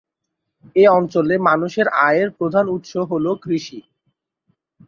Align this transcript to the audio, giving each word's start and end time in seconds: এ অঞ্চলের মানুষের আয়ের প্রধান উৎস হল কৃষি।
এ 0.75 0.83
অঞ্চলের 0.91 1.39
মানুষের 1.49 1.87
আয়ের 2.01 2.29
প্রধান 2.37 2.65
উৎস 2.75 2.91
হল 3.11 3.25
কৃষি। 3.43 3.79